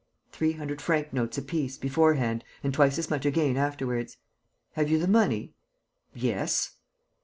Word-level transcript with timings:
"Three 0.31 0.53
hundred 0.53 0.81
franc 0.81 1.13
notes 1.13 1.37
apiece, 1.37 1.77
beforehand, 1.77 2.43
and 2.63 2.73
twice 2.73 2.97
as 2.97 3.11
much 3.11 3.23
again 3.23 3.55
afterwards." 3.55 4.17
"Have 4.71 4.89
you 4.89 4.97
the 4.97 5.07
money?" 5.07 5.53
"Yes." 6.15 6.77